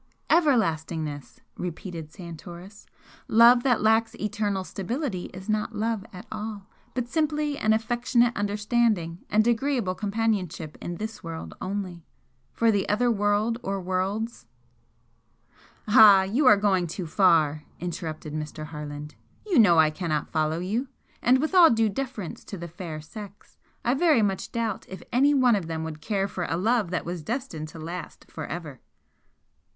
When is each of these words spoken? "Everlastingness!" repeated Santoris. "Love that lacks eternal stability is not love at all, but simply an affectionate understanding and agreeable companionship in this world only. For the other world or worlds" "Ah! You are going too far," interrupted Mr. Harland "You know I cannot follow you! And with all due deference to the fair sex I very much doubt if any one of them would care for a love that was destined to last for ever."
"Everlastingness!" 0.31 1.41
repeated 1.57 2.11
Santoris. 2.11 2.87
"Love 3.27 3.61
that 3.61 3.83
lacks 3.83 4.15
eternal 4.15 4.63
stability 4.63 5.25
is 5.25 5.47
not 5.47 5.75
love 5.75 6.03
at 6.11 6.25
all, 6.31 6.65
but 6.95 7.07
simply 7.07 7.55
an 7.59 7.71
affectionate 7.71 8.35
understanding 8.35 9.23
and 9.29 9.45
agreeable 9.45 9.93
companionship 9.93 10.75
in 10.81 10.95
this 10.95 11.23
world 11.23 11.53
only. 11.61 12.03
For 12.51 12.71
the 12.71 12.89
other 12.89 13.11
world 13.11 13.59
or 13.61 13.79
worlds" 13.79 14.47
"Ah! 15.87 16.23
You 16.23 16.47
are 16.47 16.57
going 16.57 16.87
too 16.87 17.05
far," 17.05 17.65
interrupted 17.79 18.33
Mr. 18.33 18.65
Harland 18.65 19.13
"You 19.45 19.59
know 19.59 19.77
I 19.77 19.91
cannot 19.91 20.31
follow 20.31 20.57
you! 20.57 20.87
And 21.21 21.37
with 21.37 21.53
all 21.53 21.69
due 21.69 21.89
deference 21.89 22.43
to 22.45 22.57
the 22.57 22.67
fair 22.67 23.01
sex 23.01 23.59
I 23.85 23.93
very 23.93 24.23
much 24.23 24.51
doubt 24.51 24.87
if 24.89 25.03
any 25.11 25.35
one 25.35 25.55
of 25.55 25.67
them 25.67 25.83
would 25.83 26.01
care 26.01 26.27
for 26.27 26.45
a 26.45 26.57
love 26.57 26.89
that 26.89 27.05
was 27.05 27.21
destined 27.21 27.67
to 27.67 27.77
last 27.77 28.25
for 28.31 28.47
ever." 28.47 28.79